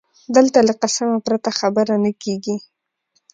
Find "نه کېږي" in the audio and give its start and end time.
2.03-2.55